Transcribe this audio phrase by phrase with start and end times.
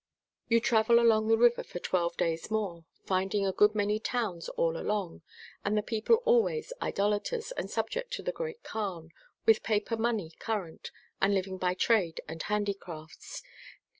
[0.47, 4.49] You travel along the river for twelve days more, find ing a good many towns
[4.49, 5.21] all along,
[5.63, 9.11] and the people always Idolaters, and subject to the Great Kaan,
[9.45, 10.89] with paper money current,
[11.21, 13.43] and living by trade and handicrafts.